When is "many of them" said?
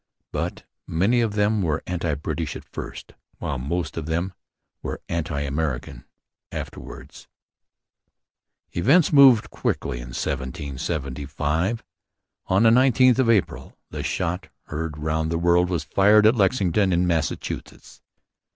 0.87-1.61